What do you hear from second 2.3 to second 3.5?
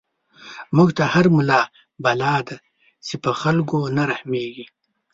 دی، چی په